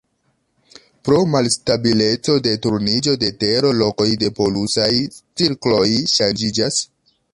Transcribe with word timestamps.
Pro 1.09 1.17
malstabileco 1.33 2.37
de 2.47 2.53
turniĝo 2.63 3.15
de 3.25 3.29
Tero 3.43 3.75
lokoj 3.83 4.09
de 4.25 4.31
polusaj 4.41 4.91
cirkloj 5.43 5.87
ŝanĝiĝas. 6.15 6.81